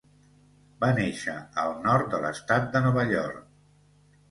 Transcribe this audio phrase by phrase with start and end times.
[0.83, 3.47] Va néixer al nord de l'estat de Nova York.